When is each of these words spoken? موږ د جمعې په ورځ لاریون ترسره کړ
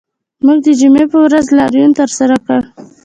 موږ 0.45 0.57
د 0.65 0.67
جمعې 0.79 1.05
په 1.11 1.17
ورځ 1.25 1.45
لاریون 1.57 1.91
ترسره 1.99 2.35
کړ 2.45 2.61